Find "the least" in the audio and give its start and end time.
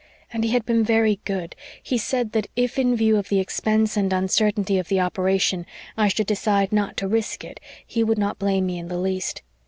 8.87-9.43